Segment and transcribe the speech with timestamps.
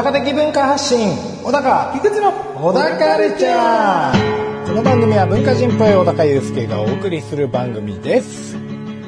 [0.00, 1.08] 高的文化発信。
[1.42, 4.66] 小高菊池の小高カルチャー。
[4.68, 8.56] この番組は文化人っぽい小高祐介がお送りする番組です。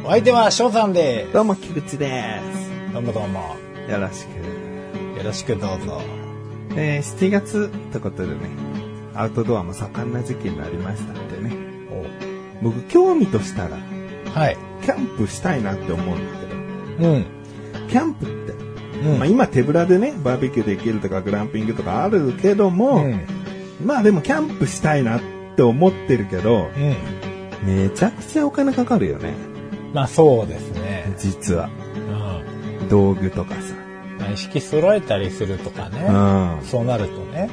[0.04, 2.40] お相手は翔さんでどうも、菊池で
[2.88, 2.92] す。
[2.92, 3.54] どうもどうも。
[3.86, 3.92] す。
[3.92, 5.18] よろしく。
[5.18, 6.00] よろしくどうぞ。
[6.74, 8.50] えー、7月ってことでね、
[9.14, 11.56] アウトドアも盛んな時期になりましたんでね。
[12.62, 13.78] 僕、興味としたら、
[14.34, 14.58] はい。
[14.82, 16.24] キャンプしたいなって思うんだ
[16.98, 17.22] けうん。
[17.22, 18.59] ど、キャンプって、
[19.02, 23.20] うんまあ今手ぶらでね、バーベキューできるとかグランピングとかあるけども、うん
[23.84, 25.20] まあでもキャンプしたいなっ
[25.56, 26.96] て思ってるけど、うん
[27.66, 29.34] めちゃくちゃお金かかるよね。
[29.92, 31.68] まあそうですね実は。
[31.94, 33.74] うん道具とかさ。
[34.18, 36.12] まあ意識揃えたりするとかねう
[36.62, 36.64] ん。
[36.64, 37.50] そうなるとね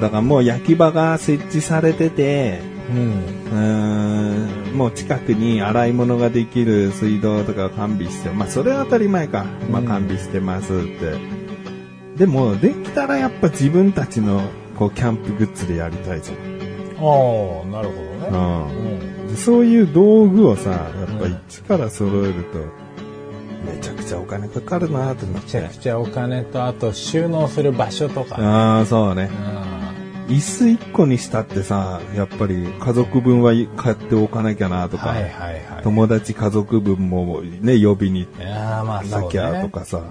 [0.00, 2.60] だからもう焼き場が設置されてて、
[2.94, 3.12] うん
[3.52, 9.44] うーんもう近くに洗い物ができる水道とかを完備して、まあそれは当たり前か。
[9.70, 11.42] まあうん完備してますって。
[12.16, 14.42] でも、できたらやっぱ自分たちの
[14.78, 16.36] こうキャンプグッズでやりたいじゃん。
[16.36, 22.58] ああなるほどねうんうんでそういう道具をさ、やっぱ一から揃えると、
[23.64, 25.76] めちゃくちゃお金かかるなと思ってめちゃく。
[25.78, 29.30] ちゃお金とあと収納する場所とかねああ、そうね。
[29.66, 29.71] うん
[30.28, 35.82] 椅子一個にしたってさ、やっぱり家族分は買っておかなきゃなとか、はいはいはい。
[35.82, 39.26] 友達家族分もね、呼びにいやーまあそうね。
[39.26, 39.98] なきゃとかさ。
[39.98, 40.02] う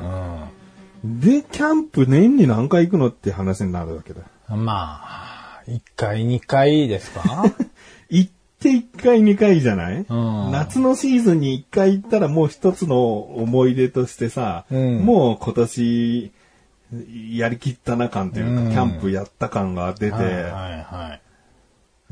[1.03, 4.21] で、キャンプ年に何回行くのって話になるわけだ。
[4.55, 7.43] んまあ1回2回ですか？
[8.09, 10.51] 行って1回2回じゃない、うん。
[10.51, 14.99] 夏のシーズンに1回行ったらもう一つの思い出としてさ、うん。
[14.99, 16.31] もう今年
[17.35, 20.33] やりきったな感というか、うんキャンプやった感が出て、はいはい
[20.83, 21.21] はい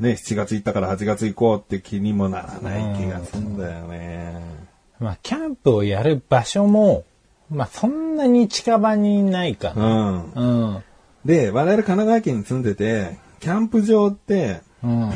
[0.02, 4.40] ね、7月行ったから8月行こうって気にもならない気がするんだよね。
[4.98, 7.04] まあキャンプをやる場所も
[7.50, 10.10] まあそんなに近場にないかうな。
[10.10, 10.32] ん。
[10.34, 10.44] う
[10.78, 10.84] ん。
[11.24, 15.10] で、我々神奈川県に住んでて、キャンプ場ってうん。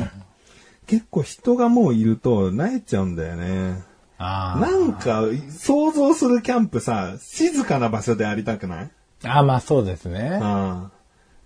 [0.85, 3.81] 結構人がもういると慣れちゃうんだよね。
[4.19, 8.91] あなんか、想像するキャンプさ、静かな場所でありたくない？
[9.25, 9.37] あ。
[9.39, 10.39] あまあそうですね。
[10.41, 10.91] うん。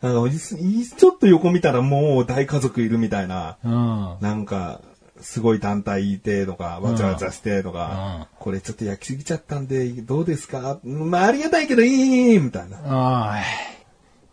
[0.01, 4.17] なんかいちょっと横見たらもう大家族いるみたいな、うん。
[4.21, 4.81] なんか、
[5.21, 10.79] すごい団体いてとか、わちゃわちゃしてとか、これちょっと焼きすぎちゃったんで、どうですか？
[10.83, 12.77] まあありがたいけどいいみたいな。
[12.77, 13.41] ああ、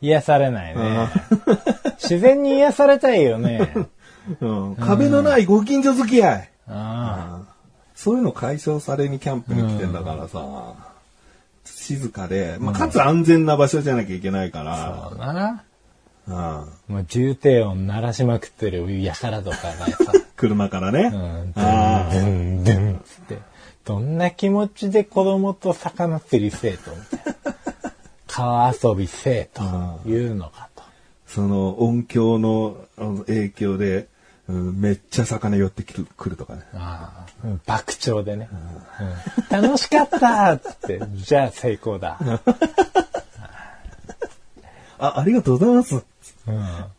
[0.01, 1.09] 癒されないね。
[1.95, 3.75] 自然に癒されたいよね。
[4.41, 6.51] うん、壁のないご近所付き合い。
[6.69, 7.43] あ
[7.95, 10.75] そういうの解消されにキャンプに来てんだからさ、
[11.87, 15.65] 静かで、まあ、かつ安全な場所じゃなきゃいけないかあ、ら、そうだな。
[16.29, 16.35] うん
[16.89, 21.13] もう重低音鳴らしまくってるやからとかがさ、 車からね。
[21.15, 23.39] うん、あドゥンドゥンつって、
[23.85, 27.55] どんな気持ちで子供と魚釣りせえと、みたいな。
[28.27, 29.63] 川遊びせえと
[30.09, 30.83] いうのかと。
[31.29, 32.77] その音響の
[33.27, 34.09] 影響で、
[34.49, 36.63] うんめっちゃ魚寄ってくるくるとかね。
[36.75, 38.55] ああうん爆笑でね、う
[39.59, 42.19] ん楽しかったっつって、じゃあ成功だ。
[44.99, 45.95] あ、ありがとうございます。
[45.97, 46.05] うん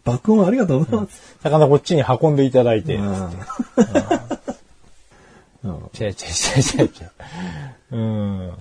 [0.04, 1.38] 爆音ありがとうございます。
[1.42, 3.16] 魚こっちに運んでいただいて、うん違
[5.66, 5.72] う
[6.04, 7.12] 違う違う違う違う。
[7.92, 8.52] うん。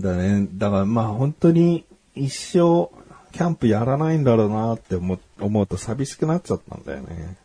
[0.00, 0.48] だね。
[0.54, 2.88] だからまあ本当に一生
[3.32, 7.36] キャンプやらないんだろうなって思う思うと寂しくなっちゃったんだよね。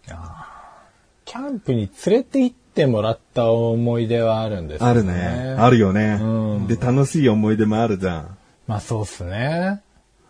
[1.33, 5.55] キャンプに連れて行ってもらった思い出はあるんですよあるね。
[5.57, 6.67] あるよねうん。
[6.67, 8.37] で、楽しい思い出もあるじゃん。
[8.67, 9.81] まあそうっすね。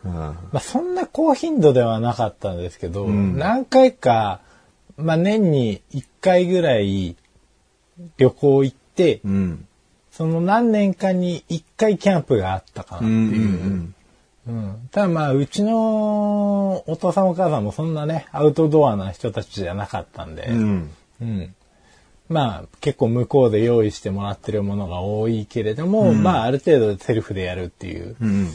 [0.06, 4.40] うんまあそんな高頻度ではなかったんですけど、ん何回か、
[4.96, 7.18] まあ年に1回ぐらい
[8.16, 9.68] 旅行行って、うん。
[10.10, 13.42] その何年かに1回キャンプがあったかなってうんいう。
[13.42, 13.96] うん
[14.48, 20.58] うんただまあ、うちのお父さんお母さんもそんなね、アウトドアな人たちじゃなかったんで、うん。
[20.58, 20.92] うん。
[21.22, 21.56] うん
[22.30, 28.16] まあ、結構向こうで用意してもらってるものが多いけれども、まあ、ある程度セルフでやるっていう。
[28.20, 28.50] うん。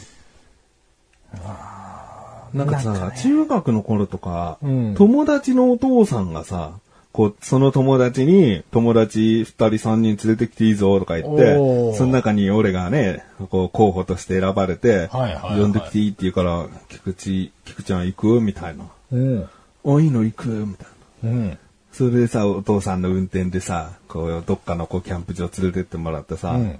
[2.53, 6.79] なんかさ、ね中学の頃とか、うん友達のお父さんがさ、
[7.11, 18.85] こう、その友達に、友達二人三人連れてきていいぞとか言っおてー、その中に俺がね、こう、候補として選ばれて、はいはいはい呼んできていいって言うから、菊池、菊ちゃん行くみたいな。
[19.11, 19.49] うん。
[19.83, 20.87] お、いいの行くみたい
[21.23, 21.31] な。
[21.31, 21.57] うん。
[21.91, 26.79] それでさ、お父さんの運転でさ、こう、どっかのこう、キャンプ場連れてってもらってさ、うん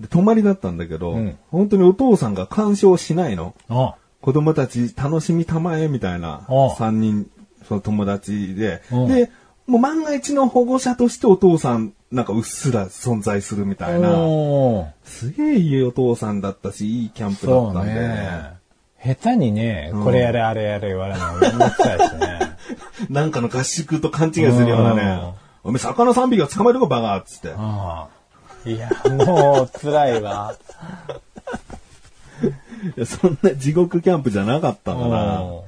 [0.00, 3.54] で泊まりだったんだけど、うん本当にお父さんが干渉しないの。
[3.68, 7.30] あ、子供たち楽しみたまえみたいなああ、三人、
[7.68, 9.30] その友達で、うんで、
[9.66, 14.08] もう万が一の保護者としてお父さん、なんかうっすら存在するみたいな、
[15.04, 18.64] すげえいいお父さんだったし、いいキャンプだったんで、ね。
[19.02, 22.56] 下手にね、これやれあれやれ言われるのめんどくさいしね。
[23.10, 27.48] なんかの合宿と勘違いするようなね、おめえ魚3匹が捕まえるかバカっつって。
[28.70, 28.90] いや、
[29.26, 30.54] もう辛いわ。
[32.96, 35.60] いやそんな地獄キャンプじゃなかったから、うん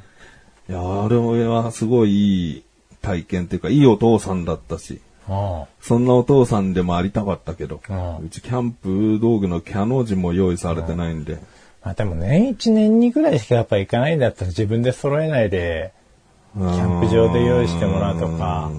[0.68, 2.64] いや、あれはすごいいい
[3.06, 7.80] 体験っていうか、いいお父さんだったし、うんそんなお父さんでもありたかったけど、
[8.22, 11.38] うちキャンプ道具のキャの字も用意されてないんで、
[11.82, 15.92] まあでも年一年二ぐらいしかやっぱ行かないんだったら自分で揃えないで、
[16.54, 18.70] キキャンプ場で用意してもらうとか。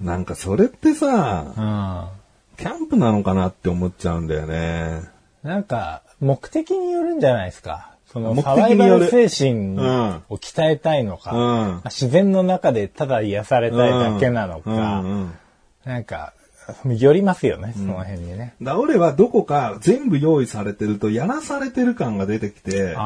[0.00, 2.56] なんかそれってさ、うん。
[2.56, 5.02] キャンプなのかなって思っちゃうんだよね。
[5.42, 7.97] なんか、目的によるんじゃないですか。
[8.18, 15.32] その、目サバイバル精神うんを鍛えたいのか、うん自然の中でただ癒されたいだけなのか、うんうん
[15.84, 16.34] なんか、
[16.84, 18.54] よりますよね、その辺にね。
[18.60, 23.00] だ俺はどこか全部用意されてるとやらされてる感が出てきてそ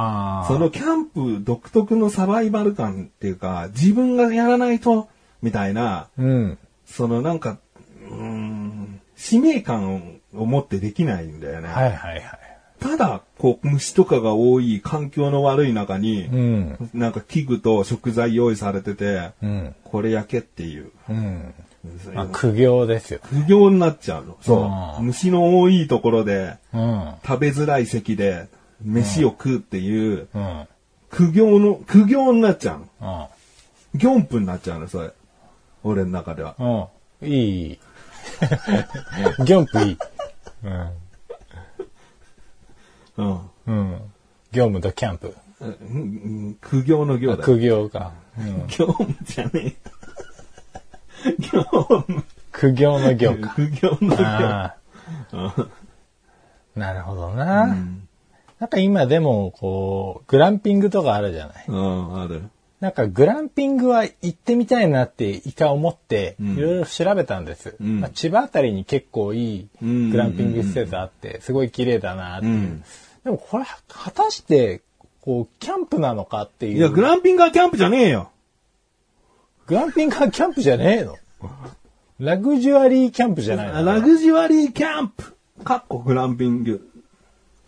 [0.59, 5.09] のキャンプ独特のサバイバル感っていうか、自分がやらないと、
[5.43, 6.59] みたいな、うん。
[6.87, 7.59] そのなんか、
[8.11, 11.69] うーん、使命感を持ってできないんだよね。
[11.69, 12.42] はいはいはい。
[12.83, 16.91] ただ、こう、虫とかが多い環境の悪い中に、うん。
[16.95, 19.75] なんか器具と食材用意されてて、うん。
[19.85, 20.91] これ焼けっていう。
[21.09, 21.55] うん。
[22.15, 23.21] まあ、苦行ですよ。
[23.23, 24.37] 苦行になっちゃうの。
[24.41, 24.57] そ
[24.99, 25.03] うう。
[25.03, 27.15] ん虫の多いところで、うん。
[27.25, 28.49] 食べづらい席で、
[28.85, 30.67] 飯を食うっていう、うん。
[31.11, 33.29] 苦行の、苦行になっちゃうの。
[33.95, 33.99] うん。
[33.99, 35.11] ギョンプになっちゃうの、それ。
[35.85, 36.55] 俺の中では。
[36.59, 37.29] うん。
[37.29, 37.79] いい。
[39.45, 39.99] ギョンプいい。
[40.65, 40.91] うん。
[43.17, 43.41] うん。
[43.67, 44.01] うん。
[44.53, 45.35] 業務とキャンプ。
[45.61, 45.71] うんう
[46.51, 47.43] ん苦行の行だよ。
[47.43, 48.13] 苦行か。
[48.39, 48.67] うん。
[48.67, 51.37] 業務じゃねえ。
[51.39, 52.25] 業務。
[52.51, 53.55] 苦行の行か。
[53.55, 54.23] 苦行の行。
[54.25, 54.77] あ
[55.33, 55.69] あ。
[56.75, 57.77] なるほどな。
[58.59, 61.65] なんか今でも、こう、グランピングとかあるじゃない。
[61.69, 62.43] うん、ある。
[62.81, 67.77] なんかグランピングは行ってみたいなって一回思って、んいろいろ調べたんです。
[67.81, 72.53] んまあ、千葉あたりに結構いいうんグランピング施設あって、すごい綺麗だなっていう。
[72.53, 72.85] うん
[73.25, 74.83] でもこれ、果たして、
[75.21, 76.79] こう、キャンプなのかっていう。
[76.79, 78.31] いや、グランピングはキャンプじゃねえよ。
[79.67, 81.17] グランピングはキャンプじゃねえの
[82.19, 85.37] ラグジュアリーキャンプじゃないのラグジュアリーキャンプ。
[85.65, 86.75] かっこグランピング。
[86.75, 86.79] っ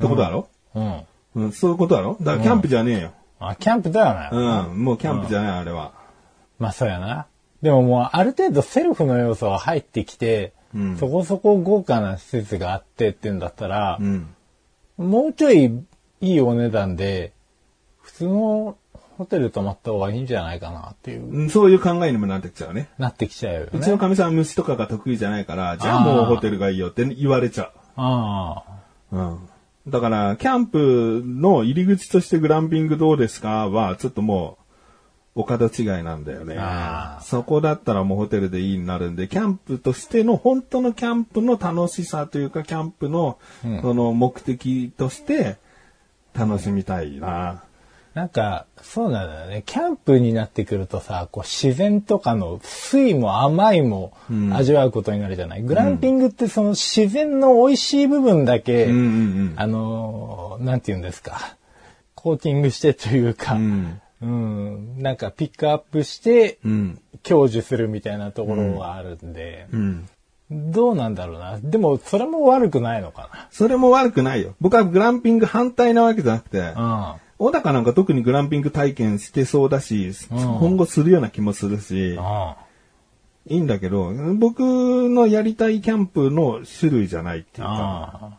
[0.00, 1.02] てことだろ、うん。
[1.36, 2.16] うん、そういうことだろ？
[2.20, 3.12] だからキャンプじゃねえよ。
[3.38, 4.68] あ、キャンプだよね。
[4.70, 5.92] うん、もうキャンプじゃない、あれは。
[6.58, 7.26] まあそうやな。
[7.62, 14.33] でももうある程度セルフの要素が入ってきて、うんそこそこ豪華な施設があってってんだったら、うん。
[14.96, 15.84] もうちょい
[16.20, 17.32] いいお値段で、
[18.02, 18.76] 普通の
[19.16, 22.88] ホテル泊まった方がいいんじゃないかなっていう、うんそういう考えにもなってきちゃうね。
[22.98, 23.70] なってきちゃうよね。
[23.72, 28.64] うちのかみさんは虫とかが得意じゃないから、じゃあもうホテルがいいよって言われちゃあ
[29.12, 29.16] う。
[29.16, 29.48] うん。
[29.86, 34.63] だから、キャンプの入り口としてグランピングどうですかは、ちょっともう、
[35.36, 36.56] お門違いなんだよね
[37.22, 45.56] そこだったらもうホテルでいいになるんで、キャンプとしての、本当のキャンプの楽しさというか、キャンプの、うんその目的として、
[46.34, 47.48] 楽しみたいな。
[47.48, 47.64] あ。
[48.14, 49.64] なんか、そうなんだよね。
[49.66, 54.12] キャンプになってくるとさ、こう自然とかの酸いも甘いも
[54.52, 55.62] 味わうことになるじゃない？
[55.64, 61.56] グランピングってその自然の美味しい部分だけ、うんうんあのーなんて言うんですか？
[62.14, 64.00] コーティングしてというか、うん。
[64.24, 67.00] うん、なんかピックアップして、うん。
[67.22, 70.08] 享受するみたいなところがあるんで、うん。
[70.50, 71.58] どうなんだろうな。
[71.58, 74.54] でも、それも悪くないのかそれも悪くないよ。
[74.60, 77.16] 僕はグランピング反対なわけじゃなくて、な。
[77.38, 82.14] 小高なんか特にグランピング体験してそうだし、今後するような気もするし
[83.46, 88.38] いいんだけど、僕のやりたいキャンプの種類じゃないっていうか、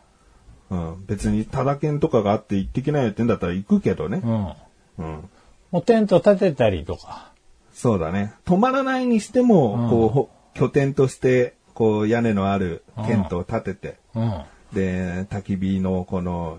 [0.68, 4.26] うん、別にタダ券とかがあって行ってきないよってんだったら行くけどねう。
[4.26, 4.30] ん。
[4.30, 4.56] も
[4.98, 5.30] うん。
[5.78, 7.32] うテント立てたりとか。
[7.72, 8.32] そうだね。
[8.44, 14.42] 泊まらないにしても、こうほ、拠点として、こう、屋根のあるテントを立てて、うん。
[14.72, 16.58] で、焚き火のこの、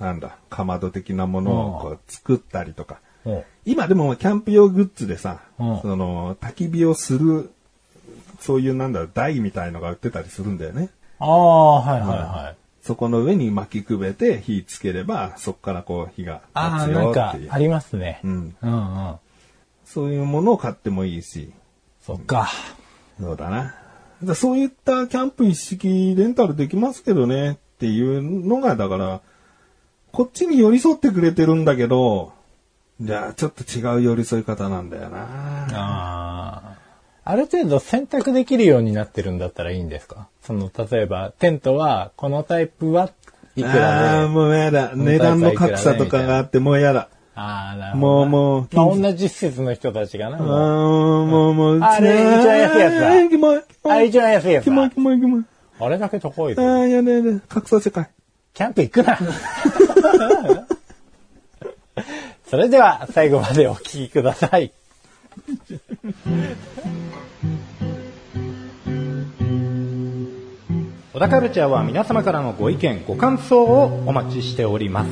[0.00, 2.96] なんだ、かまど的なものをこう作ったりとか。
[3.24, 7.52] うん今でもキャンプ用グッズでさ、うんその、焚き火をする、
[8.40, 10.88] そういうなんだろう、台みたいのが売ってたりするんだよね。
[11.20, 12.61] ああ、はいはいはい。
[12.82, 17.48] そこの上に巻きくべて火つければ、そこからこう火が立つよっていう。
[17.50, 18.20] ありますね。
[18.24, 18.56] うん。
[18.60, 19.14] うんうん。
[19.84, 21.52] そういうものを買ってもいいし、
[22.04, 22.50] そっか。
[23.20, 24.34] そうだな。
[24.34, 29.20] そういったキャンプ一式レンタルできますけどねっていうのが、だから、
[30.10, 32.32] こっちに寄り添ってくれてるんだけど、
[33.00, 35.18] じゃあ、ちょっと違う寄り添い方なんだよな。
[35.72, 36.81] ああ。
[37.24, 40.28] ある程度選択できるようになってるんだったらいいんですか？
[40.42, 43.10] その、例えば、テントは、このタイプは
[43.56, 44.28] いくああ、らで。
[44.28, 44.92] もうやだ。
[44.96, 47.08] 値段の格差とかがあって、もうやだ。
[47.34, 48.26] ああ、なるほどな。
[48.26, 50.36] もうもうまあ、同じ施設の人たちがな。
[50.38, 51.80] ああ、もうもうもう。
[51.80, 52.14] あれ一
[52.46, 53.28] 番安いやつだい。
[53.84, 54.94] あれ一番安いやつキモい、だ。
[54.94, 55.44] キモい、キモい。
[55.80, 56.62] あれだけ高いぞ。
[56.62, 57.40] ああ、やだやだ。
[57.48, 58.10] 格差世界。
[58.52, 59.18] キャンプ行くな。
[62.46, 64.72] それでは、最後までお聞きください。
[71.12, 75.10] 小田カルチャーは皆様からのご意見、ご感想をお待ちしております。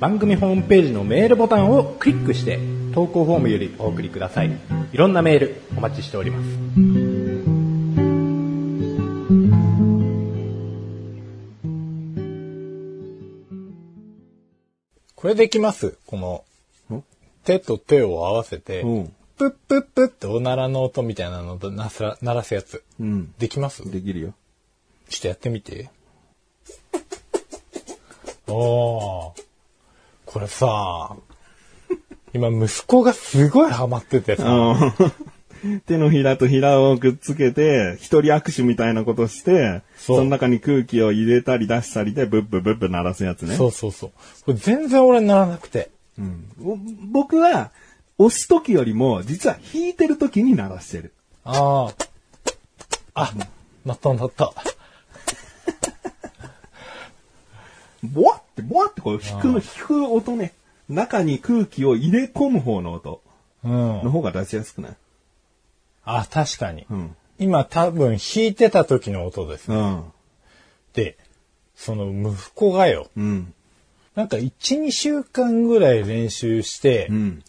[0.00, 2.58] 番組ホームページのメールボタンをクリックして、
[2.94, 4.50] 投稿フォームよりお送りください。
[4.92, 6.48] いろんなメールお待ちしております。
[15.14, 16.44] これできますこの
[16.96, 17.04] ん、
[17.44, 19.12] 手と手を合わせて、うん。
[19.40, 21.88] プップップッっておならの音みたいなのと鳴
[22.22, 22.84] らすやつ。
[23.00, 23.32] うん。
[23.38, 23.90] できます？
[23.90, 24.34] できるよ。
[25.08, 25.88] ちょっとやってみて。
[28.46, 29.42] おー。
[30.26, 31.16] これさ、
[32.34, 34.76] 今息子がすごいハマっててさ、
[35.86, 43.56] 手のひらとひらをくっつけて、一人握手みたいなことして、その中に空気を入れたり出したりで、ブッブブッブ鳴らすやつね。
[43.56, 44.10] そうそうそう。
[44.44, 45.90] これ全然俺ならなくて。
[46.18, 46.76] うんお
[47.10, 47.72] 僕は、
[48.22, 51.12] 押す時よりも、実は弾いてる時に鳴らしてる。
[51.42, 51.90] あ
[53.14, 53.22] あ。
[53.22, 53.32] あ、
[53.84, 54.52] なったなった。
[58.02, 60.52] ボワって、ボワってこう弾くの、弾く音ね。
[60.88, 63.22] 中に空気を入れ込む方の音
[63.64, 64.10] うんの。
[64.10, 64.96] 方が出しやすくない？
[66.04, 66.84] あ、確かに。
[66.90, 67.16] うん。
[67.38, 69.72] 今多分弾いてた時の音です。
[69.72, 70.04] うん。
[70.92, 71.16] で、
[71.74, 73.54] その息子がよ、うん。
[74.14, 77.44] なんか1、2週間ぐらい練習して、うん。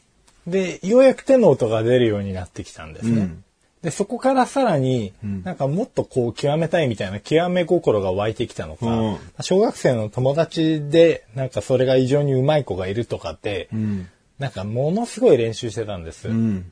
[0.47, 3.21] で、ようやく手の音が出るようになってきたんですね。
[3.21, 3.43] うん
[3.81, 14.07] で、そこからさらに、んなんかもっとこう極めたいみたいな極め心が湧いてきたのか、うん小学生の友達で、なんかそれが異常に上手い子がいるとかって、うん。
[14.37, 16.27] なんかものすごい練習してたんです。
[16.27, 16.71] うん。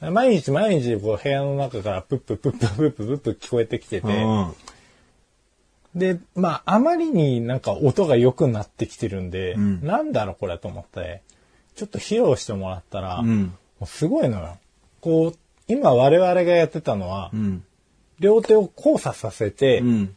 [0.00, 4.54] 毎日毎日こう部屋の中からプッププッププッププップ聞こえてきてて、うん。
[5.94, 11.22] で、まあ、あまりになんか音が良くなってきてるんで、んなんだろうこれと思って、
[11.74, 13.54] ちょっと披露してもらったら、うん。
[13.86, 14.58] すごいのよ。
[15.00, 15.38] こう、
[15.68, 17.64] 今我々がやってたのは、うん。
[18.20, 20.16] 両手を交差させて、うん。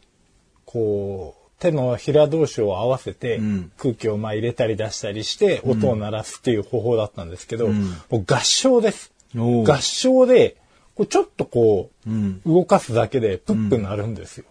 [0.64, 7.68] こう、手のひら同士を合わせて、うん空気をまあ入れたり出したりして、音を鳴らすっていう方法だったんですけど、
[8.10, 9.12] 合唱です。
[9.34, 10.56] 合唱で、
[10.94, 14.44] こうちょっとこう動かすだけでプップ鳴るんですよ。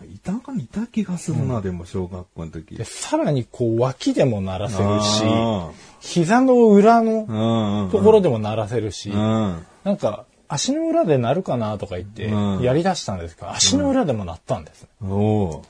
[0.00, 0.06] うん。
[0.06, 0.08] うん。
[0.08, 0.14] うん。
[0.14, 2.84] いたかいた気がするな、でも小学校の時で、。
[2.84, 7.84] さらにこう脇でも鳴らせるしあ、膝の裏のうん。
[7.84, 7.90] うん。
[7.90, 9.66] ところでも鳴らせるし、うん。
[9.84, 14.86] なんか足の裏で鳴るかなとか言ってうんやり出したんですけど、足の裏でも鳴ったんです。
[15.02, 15.62] おー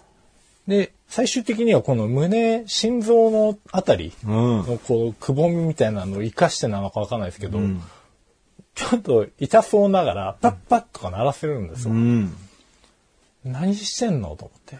[0.66, 4.32] で、最終的にはこの胸、心臓のあたりうん。
[4.58, 7.82] のこう、くぼみみたいなのを活かしてなのかわかんないですけど、ん
[8.74, 11.94] ちょっと痛そうながら、パッパッとか鳴らせるんですよ。
[13.44, 13.52] うん。
[13.52, 14.36] 何してんの？
[14.36, 14.78] と思って。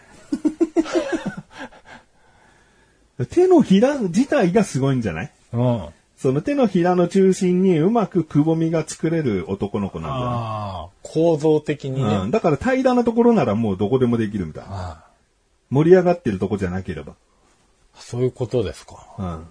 [3.31, 5.33] 手のひら自体がすごいんじゃない？
[5.53, 5.89] うん。
[6.17, 10.17] その手のひらの中心にうまくくぼみが作れる男の子なんあ
[10.85, 12.17] あ、構造的にね。
[12.17, 12.31] うん。
[12.31, 15.05] だから平らなところならもうどこでもできるみたいな。
[15.71, 17.15] 盛り上がってるとこじゃなければ。
[17.95, 19.07] そういうことですか。
[19.19, 19.47] うん。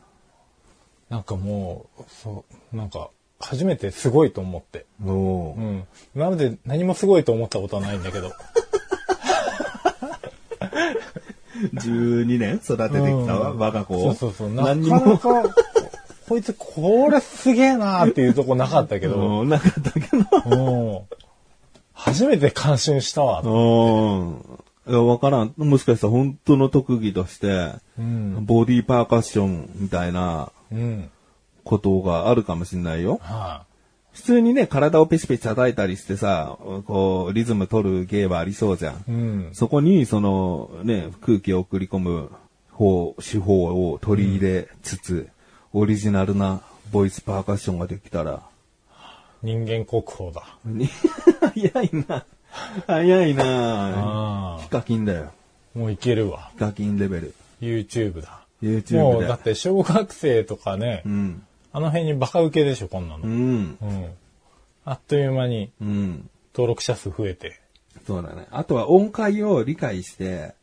[1.09, 4.85] なんかもう、そう、なんか、初めてすごいと思って。
[5.03, 5.87] おーうん。
[6.15, 8.31] 今まで何もすごいと思ったことはないんだけど。
[11.73, 14.13] 12年育ててきたわ、うん我が子を。
[14.13, 14.53] そうそうそう。
[14.53, 15.43] なかなも、か、
[16.27, 20.55] こいつこれすげえなーっていうとこなかったけど、 うんなかったけど。
[20.55, 20.99] うん。
[21.93, 23.41] 初めて感心したわ。
[23.41, 24.59] うん。
[24.87, 25.53] いや、わからん。
[25.57, 28.45] もしかしたら本当の特技として、うん。
[28.45, 31.09] ボディーパーカッションみたいなうん。
[31.63, 33.19] ことがあるかもしれないよ。
[33.21, 33.63] は
[34.13, 38.93] 普通にね、体をペチペチ叩いたりしてさ、こう、リズム取る芸はありそうじゃん。
[38.93, 38.97] い。
[39.07, 39.49] うん。
[39.53, 42.31] そこに、その、ね、空気を送り込む
[42.71, 45.29] 方、手法を取り入れつつ、
[45.73, 46.61] オリジナルな
[46.91, 48.41] ボイスパーカッションができたら、
[49.41, 50.43] 人間国宝だ。
[50.65, 50.89] に
[51.53, 52.25] 早いな。
[52.87, 55.31] 早いなあヒカキンだよ。
[55.75, 55.79] あ。
[55.79, 56.49] もういけるわ。
[56.53, 57.33] ヒカキンレベル。
[57.61, 58.41] YouTube だ。
[58.61, 59.27] YouTube もうで。
[59.27, 61.43] だって小学生とかね、うん。
[61.71, 63.23] あの辺にバカ受けでしょ、こんなの。
[63.23, 63.61] ううん。
[63.63, 63.77] ん。
[64.85, 66.29] あっという間にうん。
[66.53, 67.59] 登録者数増えて。
[68.07, 68.47] そうだね。
[68.51, 70.53] あとは音階を理解して、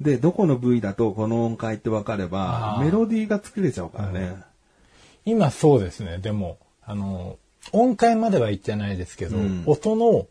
[0.00, 4.36] で、どこの部位だとこの音階って分かればメロディーが作れちゃうからね。
[5.24, 6.18] 今そうですね。
[6.18, 7.38] でも、あの、
[7.72, 10.26] 音階までは言ってないですけど、うん音の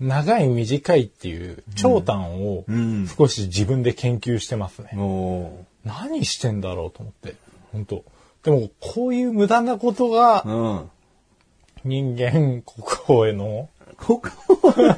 [0.00, 4.90] 長い短いっていう長短をうん少し自分で研究してますね。
[4.94, 7.36] も何してんだろうと思って。
[7.72, 8.04] 本当
[8.44, 10.90] でも、こういう無駄なことがう、うん。
[11.84, 14.96] 人間国宝への国宝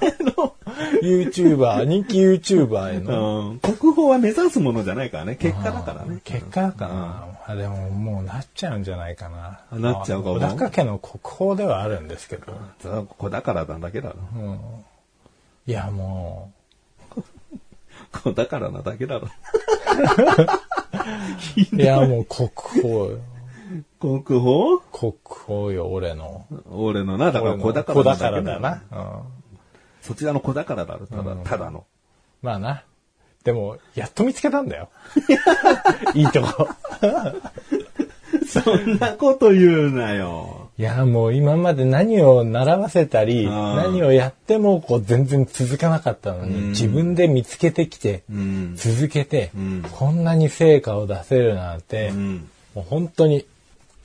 [1.03, 5.37] YouTuber、人気 YouTuber へのうん、国宝は目指すものじゃないからね。
[5.37, 6.21] 結果だからね。
[6.25, 7.27] 結果だかな。
[7.47, 9.61] あでももうなっちゃうんじゃないかな。
[9.71, 12.53] あなっちゃうかも小高家の国宝ではあるんですけど。
[12.81, 14.17] それは子宝なだけだろ。
[15.67, 16.53] いやも
[18.13, 19.29] 子宝なだけだろ。
[21.57, 23.19] う、いや もう国宝よ。
[24.01, 24.79] 国宝？
[24.93, 26.47] 国宝よ、俺の。
[26.71, 28.83] 俺のな、だから子宝なだけ子宝だろな。
[28.91, 29.47] うん
[30.03, 31.85] そちらの子宝だろ、ただ、ただの。
[32.41, 32.85] まあな。
[33.43, 34.89] でも、やっと見つけたんだよ。
[36.15, 36.69] いいとこ。
[38.47, 40.71] そんなこと言うなよ。
[40.79, 48.77] いや、もう今まで何を習わせたり、何をやってもこう全然続かなかったのに、自分で見つけてきて、うん。
[48.77, 52.49] 続けて、んこんなに成果を出せるなんて、うん。
[52.75, 53.47] もう本当に、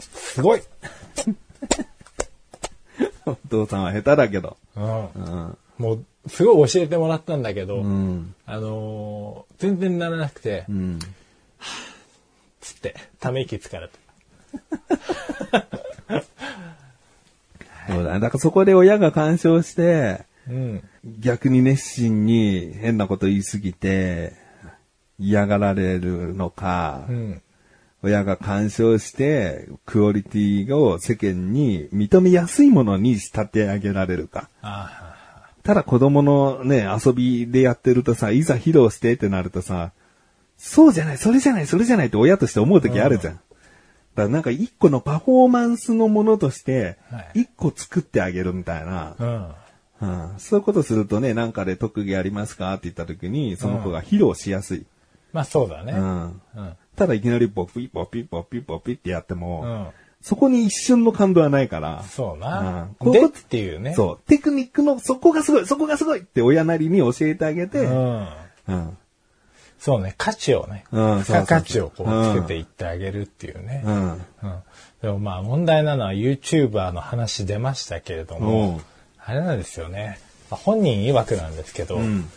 [0.01, 0.61] すごい、
[3.25, 4.57] お父さんは下手だけど。
[4.75, 5.57] うんうん。
[5.77, 8.35] もう、すごい教えてもらったんだけど、うん。
[8.45, 10.99] あのー全然ならなくて、うん。
[12.61, 13.99] つって、ため息つかれた。
[17.89, 18.19] そうだね。
[18.19, 20.83] だからそこで親が干渉して、うん。
[21.19, 24.33] 逆に熱心に変なこと言いすぎて、
[25.19, 27.41] 嫌がられるのか、うん。
[28.03, 34.49] 親が干渉して、クオリティを世間に認めやすいものに仕立て上げられるか。
[34.61, 35.15] あ
[35.63, 39.91] ただ子供のね、遊びでやってるとさ、いざ披露してってなるとさ、
[40.57, 43.33] そうじゃない、それじゃない、それじゃないって親として思う時あるじゃん。
[43.35, 43.43] だか
[44.23, 49.51] らなんか一個のパフォーマンスのものとしてはい、一個作ってあげるみたいな、あうん。
[50.01, 54.85] うんそういうことするとね、なんかで特技ありますかって言った時に、その子が披露しやすい。
[55.31, 55.93] まあそうだね。
[55.93, 56.21] うん
[56.55, 56.73] うん。
[57.01, 59.87] ただいきなりポッピーポッピーポッピーポッピーってやっても、うん。
[60.21, 62.89] そこに一瞬の感動はないから、そうな。
[62.99, 63.95] うんでっていうね。
[63.95, 68.27] そう、テクニックのそこがすごい、そこがすごいって親なりに教えてあげて、うん。
[68.67, 68.97] うん。
[69.79, 73.81] そうね、価値をね、うん付加価値をこそうつけていってあげるっていうね。
[73.83, 74.11] うん。
[74.11, 74.19] うん。
[75.01, 78.81] でもまあ問題なのは YouTuber の話出ましたけれどおもう、
[79.17, 80.19] あれなんですよね。
[80.51, 82.29] まあ本人曰くなんですけど、ん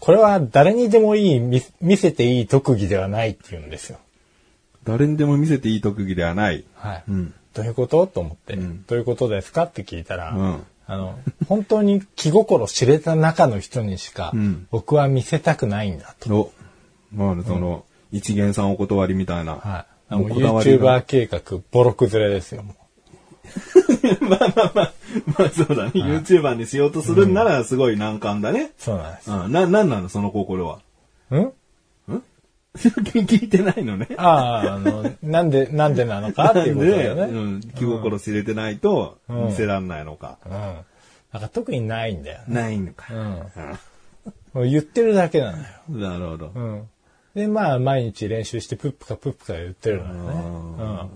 [0.00, 3.98] これは誰にでもいい見、見せていい特技ではないっていうんですよ。
[4.86, 6.64] 誰にでも見せていい特技ではない。
[6.74, 7.04] はい。
[7.08, 7.34] うん。
[7.54, 8.06] どういうこと？
[8.06, 9.64] と思って、んどういうことですか？
[9.64, 11.18] って聞いたら、うんあの、
[11.48, 16.34] 本当に気心知れた中の人にしか、ん僕は見せたくないんだと。
[16.34, 16.52] お、
[17.12, 19.56] まあ、その、一元さんお断りみたいな。
[19.56, 19.86] はい。
[20.08, 21.40] あの YouTuber 計画、
[21.72, 22.62] ボロ崩れですよ。
[22.62, 22.76] も
[24.20, 24.92] まあまあまあ、
[25.38, 25.90] まあそうだね。
[25.94, 28.66] YouTuber にしようとするんならすごい難関だね。
[28.66, 29.30] うそうなんです。
[29.30, 29.52] うん。
[29.52, 30.78] な、なんなのその心は？
[31.36, 31.52] ん？
[32.76, 34.08] 聞いてないのね。
[34.16, 37.26] ああ、あの、なんで、なんでなのかっていうことだよね。
[37.26, 40.38] でうん、気心知れてないと見せらんないのか。
[40.44, 40.52] うん。
[40.52, 42.40] なんか特にないんだよ。
[42.48, 43.12] ないのか。
[44.52, 45.64] もう言ってるだけなのよ。
[45.90, 46.52] うんなるほど。
[46.54, 46.88] うん。
[47.34, 51.10] で、まあ、毎日練習してプップかプップか言ってるのよね。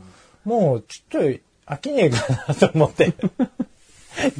[0.45, 0.53] うん。
[0.53, 3.15] もう、ちょっと飽きねえかなと思って、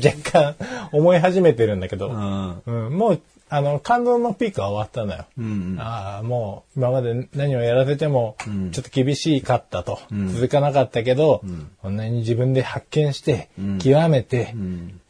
[0.05, 0.57] 若干
[0.93, 3.21] 思い始めてるんだけど、うんうん、もう、
[3.53, 5.27] あの、感動のピークは終わったのよ。
[5.37, 8.37] うんああ、もう、今まで何をやらせても、
[8.71, 9.99] ちょっと厳しかったと。
[10.33, 11.43] 続かなかったけど、
[11.83, 13.49] こんなに自分で発見して、
[13.83, 15.01] 極めて、うん。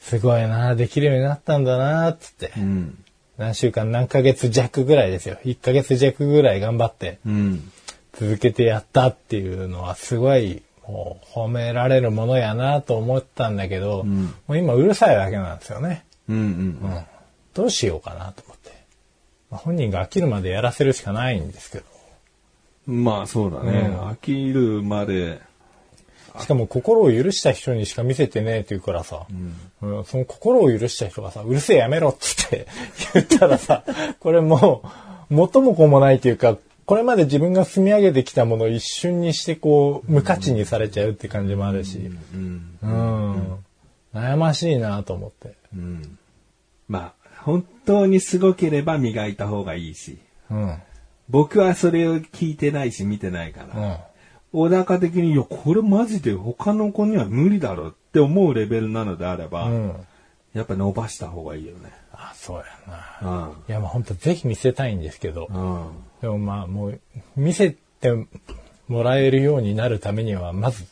[0.00, 2.52] すごいな、できるようになったんだな、つって。
[2.56, 3.04] うん。
[3.36, 5.36] 何週間、何ヶ月弱ぐらいですよ。
[5.44, 7.70] 1ヶ月弱ぐらい頑張って、うん。
[8.14, 16.04] 続けてやったっていうのは、すごい、もう、褒められるものやなと思ったんだけど、もう今うるさいだけなんですよね。
[16.30, 16.36] うん。
[16.36, 17.06] うん。
[17.54, 17.62] うん。
[17.62, 18.70] どうしようかなと思って。
[19.50, 21.84] まあ、本人が飽きるまでやらせるしかないんですけど。
[22.86, 23.90] まあそうだね。
[24.00, 25.40] 飽きるまで。
[26.38, 29.34] しかも心を許した人にしか見せてねえって言うからさ、う
[29.86, 32.66] んその心を許した人がさ、うるせえやめろっつって
[33.14, 33.84] 言ったらさ、
[34.20, 34.82] これも
[35.30, 41.98] う、元も子もないというか、これまで自分が積み上げてきたものを一瞬にしてこう、無価値にされちゃうって感じもあるし、
[42.34, 42.78] うん。
[42.82, 43.64] うん。
[44.14, 45.54] 悩ましいなと思って。
[45.74, 46.18] うん。
[46.88, 47.19] まあ、
[47.50, 50.18] 本当にすごければ磨いた方がいいし。
[50.50, 50.78] うん。
[51.28, 53.80] 僕はそれを聞いてないし見てないから。
[53.80, 53.96] うん。
[54.52, 60.06] 小高的に、いや、これマジで他の子には無理だろって思うレベルなのであれば、うん。
[60.54, 61.92] やっぱ伸ばした方がいいよね。
[62.12, 62.64] あ、そうや
[63.22, 63.46] うな。
[63.46, 63.50] ん。
[63.68, 65.88] いや、まあ本当ぜひ見せたいんですけど、うん。
[66.20, 67.00] でもまあもう、
[67.36, 68.26] 見せて
[68.88, 70.84] もらえるようになるためには、まず、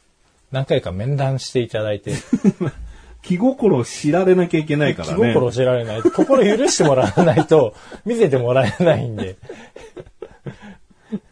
[0.53, 2.13] 何回か面談していただいて、
[3.23, 5.33] 気心を知られなきゃいけないか気らね。
[5.35, 7.75] 心を知られない、心許してもらわないと、
[8.07, 9.37] 見せてもらえないんで、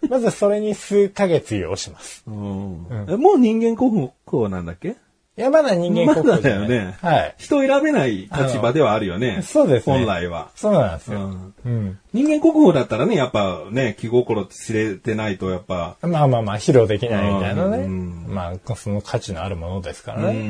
[0.08, 2.24] まずそれに数ヶ月要します。
[2.26, 4.96] うんえもう人間国宝なんだっけ？
[5.38, 6.96] いや、まだ人間国宝だよね。
[7.02, 7.34] はい。
[7.36, 9.42] 人を選べない立場ではあるよね。
[9.42, 9.98] そうですね。
[9.98, 10.48] 本来は。
[10.54, 11.18] そうなんですよ。
[11.18, 11.98] うんうん。
[12.14, 17.76] 人間国宝だったらね、やっぱね、気心知れてないと、やっぱ、まあまあまあ、披露できないみたいなね。
[17.78, 20.28] うんまあ、その価値のあるものですからね。
[20.30, 20.40] うんう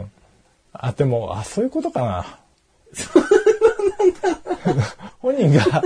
[0.00, 0.10] ん。
[0.72, 2.38] あ、でも、あ、そういうことかな。
[5.20, 5.82] 本人が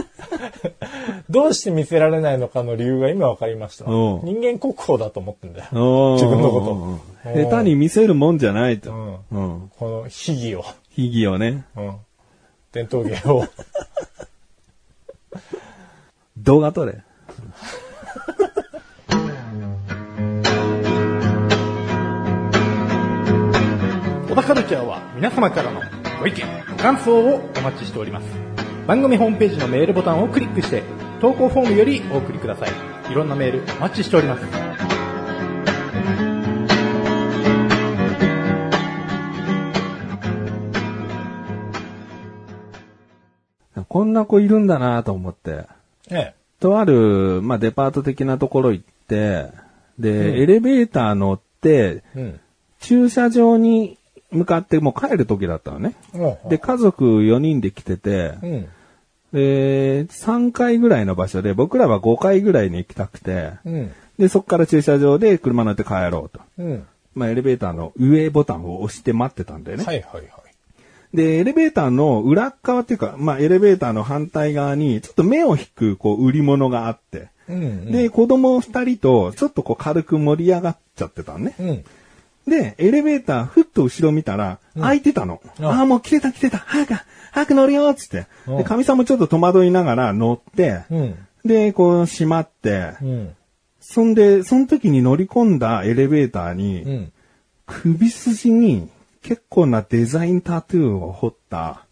[1.29, 3.85] どうして見せられないのかの理由が今分かりました。
[3.85, 5.67] うん人間国宝だと思ってんだよ。
[6.15, 8.93] 自自分のこと下手に見せるもんじゃないと。
[8.93, 9.71] うんうん。
[9.79, 11.65] この秘技を、秘技をね。
[11.77, 11.97] うん、
[12.73, 13.45] 伝統芸を。
[16.39, 17.03] 動画撮れ。
[24.37, 25.81] 小田カルチャーは皆様からの
[26.21, 28.27] ご意見、ご感想をお待ちしております。
[28.87, 30.83] 番組ホームページのメールボタンをクリックして、
[31.23, 32.71] 投稿フォームよりお送りください。
[33.11, 34.45] いろんなメールお待ちしております。
[43.89, 45.65] こんな子いるんだなと思って。
[46.11, 49.47] えとある、まあ、デパート的なところ行って、
[49.99, 52.21] で、うんエレベーター乗って、え。
[52.21, 52.41] うん。
[52.81, 53.97] 駐車場に
[54.37, 55.95] 向かってもう帰る時だったのね。
[56.49, 58.69] で、家族4人で来てて、うん。
[59.33, 63.93] で、3階ぐらいの場所で、僕らは5階ぐらいに行きたくて、うん。
[64.19, 66.41] で、そこから駐車場で車乗って帰ろうと。
[66.59, 66.87] うん。
[67.15, 69.85] まあ、エレベーターの上ボタンを押して待ってたんだよね。
[69.85, 70.31] はいはいはい。
[71.17, 77.93] で、エレベーターの裏側っていうか、まあ、エレベーターの反対側に、ちょっと目を引く、こう、売り物があって、うん。
[77.93, 81.55] で、子供二人と、ちょっとこう、軽く盛り上がっちゃってたのね。
[81.59, 81.85] うん。
[82.47, 85.41] で、エレベーター、ふっと後ろ見たら、開いてたの。
[85.61, 86.95] あああ、もう来てた来てた、早く、
[87.33, 88.27] 早く乗るよつって。
[88.47, 91.15] うんで、神さんもちょっと戸惑いながら乗って、うん。
[91.45, 93.37] で、こう、閉まって、うん。
[93.81, 97.13] そんで、その時に乗り込んだエレベーターに、うん。
[97.67, 98.89] 首筋に
[99.23, 101.85] 結構なデザインタトゥーを彫った。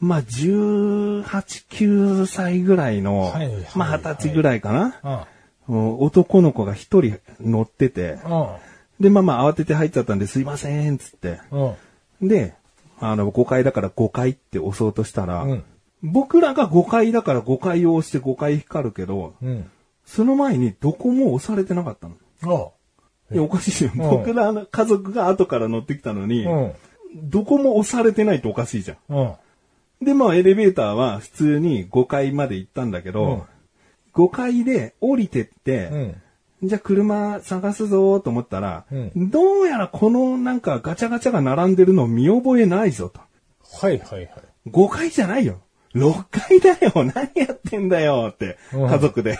[0.00, 5.26] まあ、18、9歳ぐらいの、はいはいまあ、20歳ぐらいかな、あ
[5.68, 8.58] うん男の子が一人乗ってて、あ。
[9.02, 11.40] で、まあまあ慌てて入っちゃったんで、すいません、つって。
[11.50, 12.28] うん。
[12.28, 12.54] で、
[13.00, 15.64] あの、5階だから5階って押そうとしたら、うん
[16.02, 19.70] 僕らが5階だから5階を押して5階光るけど、うん。
[20.04, 22.16] その前にどこも押されてなかったの。
[22.42, 22.70] あ
[23.32, 23.92] いや、おかしいよ。
[23.94, 26.44] ん僕らの家族が後から乗ってきたのに。
[27.14, 28.96] どこも押されてないとおかしいじゃん。
[29.16, 29.22] う
[30.02, 30.04] ん。
[30.04, 33.46] で、まあ、エレベーターは普通に5階まで行ったんだけど、
[34.14, 36.22] 5階で降りてって、うん。
[36.62, 43.20] じゃあ車探すぞと思ったら、うんどうやらこのなんかガチャガチャが並んでるの見覚えないぞと。
[43.80, 44.30] はいはいはい。
[44.68, 45.60] 5階じゃないよ。
[45.94, 46.92] 6階だよ。
[47.14, 49.38] 何やってんだよって、うん家族で。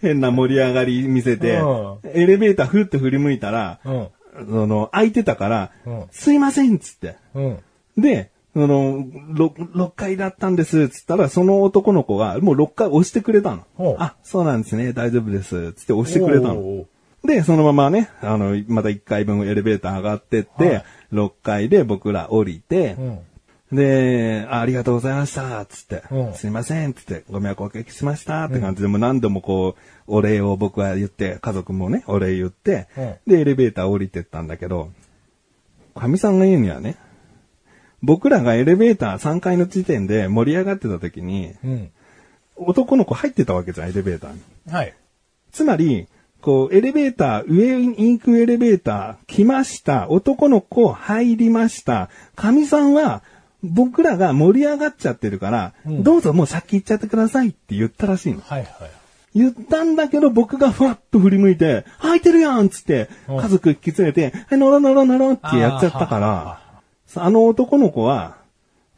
[0.00, 4.08] 変な盛り上がり見せてう、エレベーターふっと振り向いたら、うん。
[4.48, 7.16] その、開いてたから、うんすいませんっつって。
[7.34, 7.58] うん。
[7.96, 13.96] で、その、6, 6階だったんですっつったら、その男の子がもう6階押してくれたの。
[13.98, 15.74] あ、そうなんですね、大丈夫です。
[15.74, 16.86] つって押してくれたの。
[17.22, 23.18] で、そのままね、あの、また1階分エレベーター上がってって、はい6階で僕ら降りて、うん。
[23.76, 34.90] で、あありがとうございました、つって、うんすいません、つって、ご迷惑おかけしました、って感じで、もう何度もこう、お礼を僕は言って、家族もね、お礼言って、うんで、エレベーター降りてったんだけど、
[35.94, 36.96] 神さんが言うにはね、
[38.06, 41.90] 僕らがエレベーター3階の時点で盛り上がってた時に、うん。
[42.54, 44.40] 男の子入ってたわけじゃん、エレベーターに。
[44.70, 44.94] はい。
[45.50, 46.06] つまり、
[46.40, 50.08] こう、エレベーター、上に行くエレベーター、来ました。
[50.08, 52.08] 男の子入りました。
[52.36, 53.24] 神さんは、
[53.64, 58.40] 僕らが盛り上がっちゃってるから、うんどうぞもう先行っちゃってくださいって言ったらしいの。
[58.40, 58.68] はいはい。
[59.34, 66.65] 言ったんだけど僕がふわっと振り向いて、入ってるやんっつって、うん家族引き連れて、はい、乗ろう乗ろう乗ろうってやっちゃったから、
[67.24, 68.36] あの男の子は、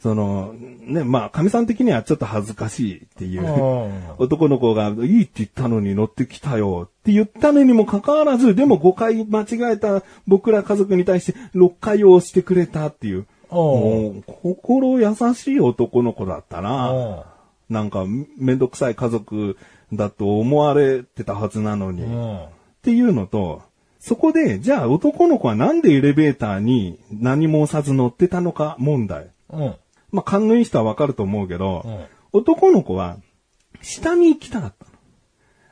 [0.01, 3.43] その、ね、まあ、神さん的にはちょっと恥ずかしいっていう。
[3.43, 13.27] うん 男の子が、いいって言ったのに乗ってきたよって言ったのにもかかわらず、でも5回間違えた僕ら家族に対して6回を押してくれたっていう。
[13.51, 17.25] もう心優しい男の子だったな。
[17.71, 18.05] なんか、
[18.37, 19.57] めんどくさい家族
[19.93, 22.03] だと思われてたはずなのに。
[22.03, 22.39] っうん。
[22.83, 23.63] ていうのと、
[24.01, 29.31] そこで、じゃあ男の子はなんでエレベーターに何も押さず乗ってたのか問題。
[29.51, 29.75] うん。
[30.11, 33.17] まあ、勘のいい人はわかると思うけど、うん男の子は
[33.81, 34.87] 下に行きたかった。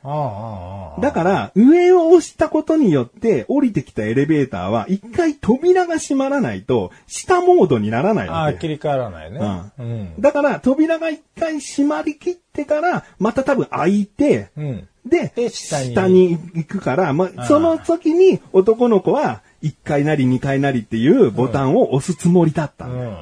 [0.03, 8.53] だから、上を押したことによって、降りてきたエレベーターは、一回扉が閉まらないと、下モードにならないああ。
[8.53, 9.39] 切り替わらないね。
[9.79, 10.13] ううん。
[10.19, 14.87] だから、扉が一回閉まりきってから、また多分開いて、うん。
[15.05, 23.17] で、で下に下に行くから、まあ、その時に男の子は、1階なり2階なりっていうボタンを押すつもりだったの、うん。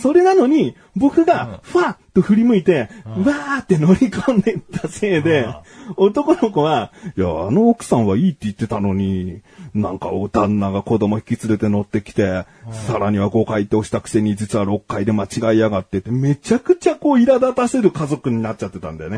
[0.00, 5.48] それなのに、僕が、ファッと振り向いて、わーって乗り込んでったせいで、
[5.96, 9.42] 男の子は、いや、あの奥さんはいいって言ってたのに、
[9.74, 19.16] なんかお旦那が子供引き連れて乗ってきて、さらには5階って押したくせに実は6階で間違いやがってって、めちゃくちゃこう苛立たせる家族になっちゃってたんだよね。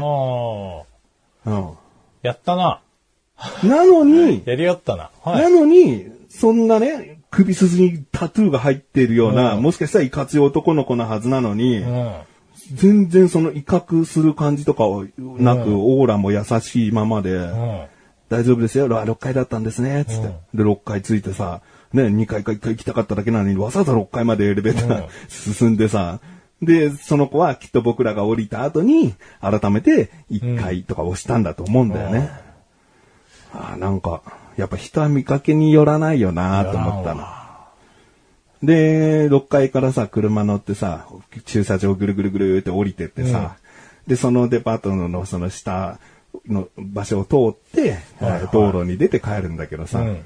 [1.46, 1.70] うん
[2.22, 2.80] やったな。
[3.64, 5.10] なのに、 やりよったな。
[5.22, 5.40] は。
[5.40, 12.14] ないのに、そんなね、首筋にタトゥーが入っているような、うんもしかしたらいかつい男の子のはずなのに、うん。
[12.74, 17.86] 全然その威嚇する感じとかはなく、うんオーラも優しいままで、うん。
[18.28, 20.28] 大丈夫ですよ、あ6階だったんですね、つって。
[20.54, 21.62] で、6階ついてさ、
[21.92, 26.20] ね、2階か1階行きたかっただけなのに、わざわざ6階までエレベーター、進んでさ、
[26.62, 32.30] で、その子はきっと僕らが降りた後に、改めて1階とか押したんだと思うんだよね。
[33.52, 34.22] ああ、なんか、
[34.56, 37.26] やっぱ人は見かけによらないよなと思ったの。
[38.62, 41.06] で、6階からさ、車乗ってさ、
[41.46, 43.56] 駐車場ぐるぐるぐるって降りてってさ、
[44.06, 45.98] で、そのデパートのその下
[46.46, 50.24] の場所を通って、はいはい道路に出て帰るんだけどさ、うん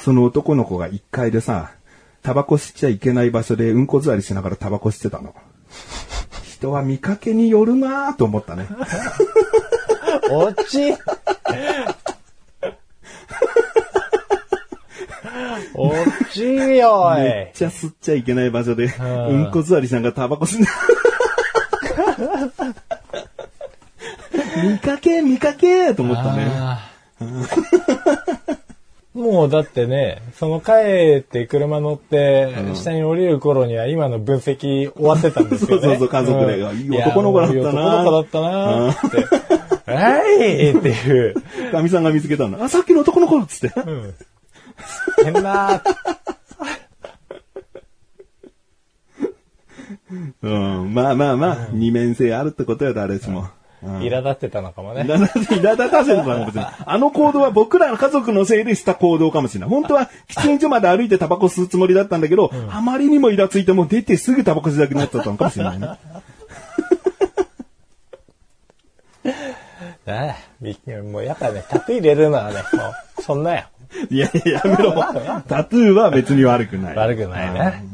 [0.00, 1.72] その男の子が1階でさ、
[2.22, 5.34] タバコ吸っちゃいけない場所でうんこ座りしながらタバコ吸ってたの。
[6.44, 8.68] 人は見かけによるなと思ったね。
[10.30, 10.92] おち
[15.74, 15.92] お
[16.32, 17.56] ちよいめっ。
[17.56, 18.90] ちゃ吸っちゃいけない場所で、ん
[19.28, 20.66] うんこ座りしながらタバコ吸って。
[24.62, 26.50] 見かけ、見かけと思ったね。
[29.14, 30.72] もうだってね、その帰
[31.18, 35.82] って車乗って、下に降りる頃には今の分析終わってたんですよね。
[35.82, 39.92] そうそうそう家族でうんいい男の子だったな男の子だったなー って。
[39.92, 41.34] はいっていう。
[41.72, 42.62] かみさんが見つけたの。
[42.62, 43.80] あ、さっきの男の子っつって。
[43.80, 44.14] うん。
[45.24, 45.82] 変なー
[50.42, 53.40] うん、まあまあまあ、二面性あるってことよ、誰しも。
[53.40, 53.48] うん
[53.80, 55.02] 苛立ってたのかもね。
[55.02, 56.72] 苛立て苛立たせるのかもしれない。
[56.84, 59.68] あの行動は僕らの家族のせいでした行動かもしれない。
[59.70, 65.86] 本当は喫煙所まで歩いてタバコ吸うつもりだったんだけど、あまりにもイラついてもう出てすぐタバコ吸いたくなっちゃったのかもしれないね。
[70.06, 72.62] ああびもうやっぱね、タトゥー入れるのはね、も
[73.18, 73.68] う、そんなや
[74.10, 74.92] いや、やめろ。
[75.48, 76.96] タトゥーは別に悪くない。
[76.96, 77.84] 悪くないね。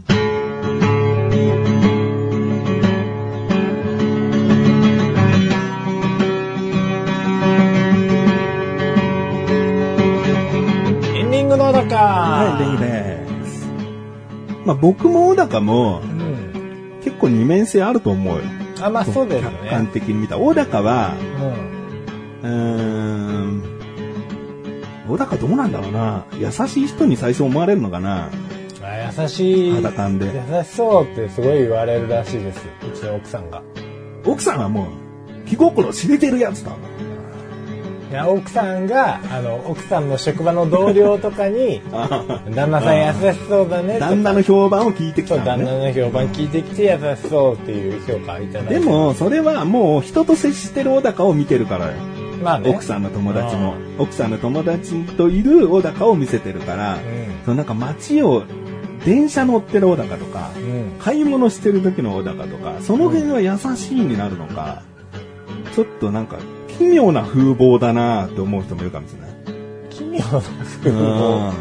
[11.15, 13.67] エンディングのだかはい、レイです。
[14.65, 17.01] まあ僕も小高もうん。
[17.03, 18.43] 結構二面性あると思うよ。
[18.81, 19.91] あ、まあそうです客観ね。
[19.93, 20.39] 的に見た。
[20.39, 21.13] 小高は、
[22.43, 22.51] うん。
[22.51, 23.44] うーん、
[25.09, 26.25] 小高どうなんだろうな。
[26.39, 28.31] 優しい人に最初思われるのかな。
[28.83, 29.73] あ優しい。
[29.73, 32.61] 肌感で優しそうってすごい言われるらしいです。
[32.87, 33.63] うちの奥さんが。
[34.25, 34.89] 奥さんはも
[35.45, 36.73] う、気心知れてるやつだ。
[38.11, 41.83] いや、奥さんが、あの、奥さんの職場の同僚とかに、
[42.55, 45.65] 旦那さん優しそうだね旦那の評判を聞いてきたのね。
[45.65, 48.75] 那の評判聞いてきて優しそうっていう評価をいただいて。
[48.75, 51.93] で、も、それはもう人と接してる小高を見てるからよ。
[52.43, 52.71] まあね。
[52.71, 53.75] 奥さんの友達も。
[53.99, 56.99] 奥さんの友達といる小高を見せてるから、ん
[57.45, 58.45] そのなんか街を、
[59.05, 60.93] 電車乗ってる小高とか、うん。
[60.99, 64.83] 買い物してる時の小高とか、その辺は優しいになるのか、
[65.75, 66.39] ちょっとなんか
[66.79, 69.31] 奇妙な風貌だなって思う人もいるかもしれない。
[69.91, 71.53] 奇妙な風貌。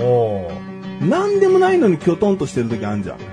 [0.00, 3.18] おーなんでもないのにキョトンとしてる時あんじゃん。
[3.18, 3.32] うん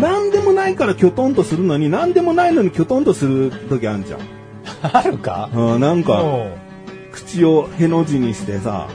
[0.00, 4.20] なんでもないからキョトンとするのに、なんでもないのにキョトンとする時あんじゃん。
[4.82, 5.50] あるか？
[5.54, 6.50] うん、なんか、お
[7.12, 8.88] 口をへの字にしてさ、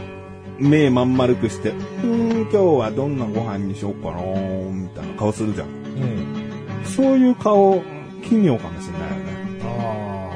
[0.59, 5.67] 目まん丸くして、うーん、今日はどんなご飯にしようかなみたいな顔するじゃん。
[5.67, 6.85] うん。
[6.85, 7.81] そういう顔、
[8.23, 9.61] 奇妙かもしれないよね。
[9.63, 10.29] あ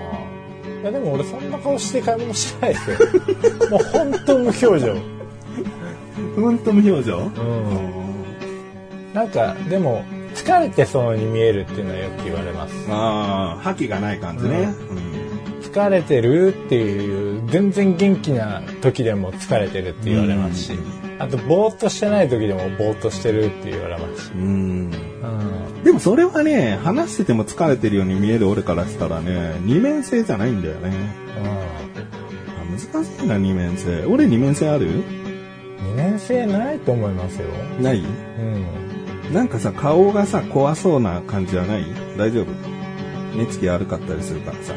[0.78, 0.82] あ。
[0.82, 2.98] いやでも俺そんな顔して買い物しないですよ。
[3.70, 4.96] もう本当無表情。
[6.36, 7.18] ほんと無表情？
[7.18, 7.32] うん。
[9.14, 10.04] なんか、でも、
[10.34, 12.74] 疲れてそうに見えるっていうのはよく言われます。
[12.90, 14.68] ああ、覇気がない感じね。
[14.90, 15.05] 疲
[15.76, 20.72] 疲れてるっていう、全然元気な時でも疲れてるって言われますし、
[21.20, 24.32] あと、ぼーっとしてない時でもぼーっとしてるって言われますし。
[24.32, 24.42] うん。
[24.42, 25.84] うん。
[25.84, 30.94] でもそれはね、話してても疲れてるように見える俺からしたらね、二面性じゃないんだよね。
[31.44, 31.66] あ
[32.72, 34.06] 難しいな、二面性。
[34.06, 34.86] 俺二面性ある？
[34.86, 35.04] うん。
[35.90, 37.48] 二年生ないと思いますよ。
[37.82, 38.00] ない？
[38.00, 38.02] う
[39.32, 39.34] ん。
[39.34, 41.84] なんかさ、顔がさ、怖そうな感じはない？
[42.18, 42.48] 大丈夫？
[43.38, 44.74] 目つき悪かったりするからさ。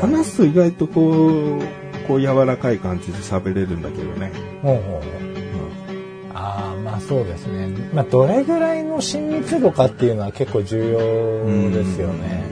[0.00, 1.60] 話すと意外とこう、
[2.06, 4.32] こう柔らかい感じで喋れるんだけどね。
[4.62, 5.02] ほうほう。
[6.34, 7.68] ああ、まあそうですね。
[7.92, 12.42] まあどれぐらいの親密度かっていうのは結構重要ですよね。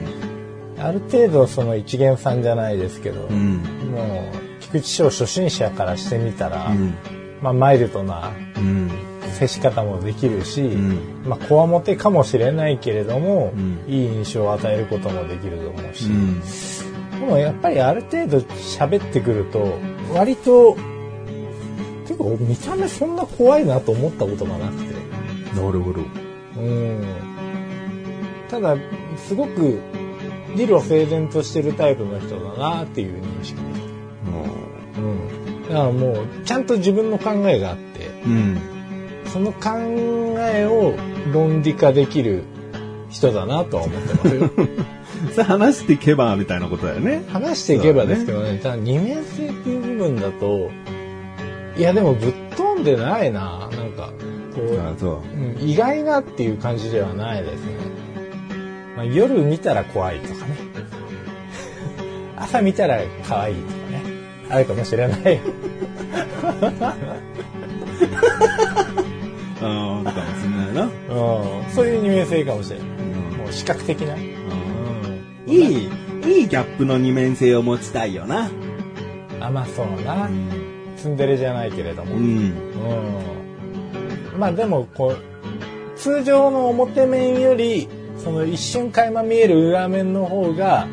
[0.79, 3.57] ある程度その一元さんじゃないですけど、うん。
[3.91, 6.95] もう菊池翔初心者からしてみたら、うん。
[7.41, 8.89] まあマイルドなうん。
[9.33, 16.41] 接し方もできるし、んまあこわもてかもしれないけれども、うんいい印象を与えることもできると思うし、うん。
[17.21, 19.77] でもやっぱりある程度喋ってくると
[20.11, 20.75] 割と
[22.07, 24.93] てか見た目そんな怖いなと思ったことがなくて。
[25.55, 26.01] なるほど。
[26.57, 27.05] うん。
[28.49, 28.75] ただ
[29.17, 29.79] すごく
[30.55, 33.61] 理路整然としてるタイプの人だなっていう認識。
[34.97, 35.61] うん。
[35.63, 38.07] だからもうちゃんと自分の考えがあって。
[38.25, 38.59] うん。
[39.27, 39.69] その考
[40.39, 40.95] えを
[41.31, 42.43] 論理化できる
[43.11, 44.49] 人だなとは思ってますよ
[45.31, 47.23] それ話していけばみたいなことだよね。
[47.29, 50.71] 話していけばですけどね、ただ二面性っていう部分だと、
[51.77, 54.11] いやでもぶっ飛んでないな、なんか、
[54.53, 55.19] こう、あそう。
[55.37, 57.71] うん意外なっていう感じではないですね。
[58.95, 60.55] まあ、夜見たら怖いとかね。
[62.37, 64.03] 朝見たら可愛いとかね。
[64.49, 65.39] あるかもしれない。
[69.61, 70.83] ああ、かもしれないな。
[70.83, 70.89] うん、
[71.71, 72.87] そういう二面性かもしれない。
[73.37, 74.15] もう視覚的な。
[75.51, 75.89] いい、
[76.25, 78.49] いいギャップの二面性を持ちたいよな。
[79.39, 80.29] あ、まあそうな。
[80.97, 82.15] ツンデレじゃないけれども。
[82.15, 82.23] うん。
[82.23, 82.51] うん
[84.37, 87.87] まあでもこう通常の表面より
[88.17, 90.87] その一瞬垣間見える裏面の方が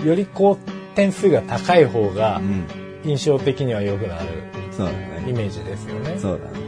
[0.00, 0.06] うん。
[0.06, 2.66] よりこう点数が高い方がうん。
[3.04, 4.26] 印象的には良くなる
[4.70, 5.24] そうだね。
[5.28, 6.18] イメージですよね。
[6.18, 6.62] そうだね。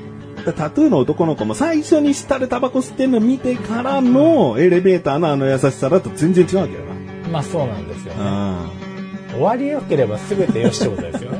[0.44, 6.80] だタトゥーの男の子も最初に下でタバコ吸ってんの見てからのエレベーターのあの優しさだと全然違うわけよ
[7.34, 8.24] まあそうなんですよね。
[8.24, 8.70] な。
[9.32, 11.38] 終わり良ければ全て良しってことですよ ね。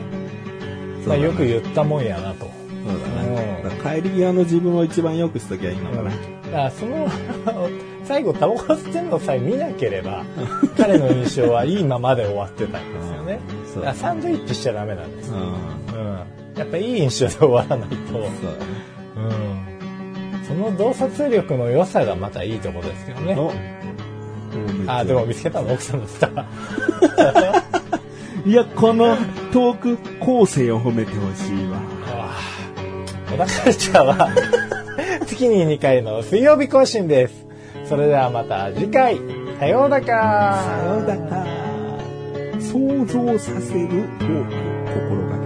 [1.07, 2.47] まあよく言ったもんやなと。
[2.47, 2.51] そ
[2.95, 3.61] うだね。
[3.63, 6.03] うんだ帰り際の自分を一番良くしときゃいいのかな。
[6.03, 6.17] だか
[6.51, 7.09] らその
[8.05, 10.25] 最後タバコ吸ってんのさえ見なければ
[10.77, 13.39] 彼の印象はいいままで終わってたんですよね。
[13.73, 15.37] そうだからサンドイッチしちゃダメなんですよ。
[15.37, 16.01] うん。
[16.01, 16.17] うん。
[16.59, 18.13] やっぱいい印象で終わらないと。
[18.13, 18.31] そうだね。
[19.17, 19.21] う
[20.43, 20.45] ん。
[20.45, 23.35] その洞察力の良さがまたいいところですけどね。
[24.89, 26.29] おあ、でも見つけたの奥さんだった。
[28.49, 29.17] いや、この
[29.53, 31.79] トーク構成を褒めてほしいわ。
[32.07, 32.37] あ
[33.31, 34.29] 小田カルチャーは
[35.27, 37.47] 月に2回の水曜日更新です。
[37.85, 39.19] それではまた次回、
[39.59, 41.45] さようだかさようだか。
[42.61, 43.89] 想像させる
[44.19, 45.44] トー心がけ